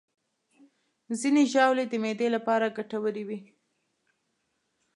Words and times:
ځینې 1.19 1.43
ژاولې 1.53 1.85
د 1.87 1.93
معدې 2.03 2.27
لپاره 2.35 2.73
ګټورې 2.77 3.23
وي. 3.27 3.39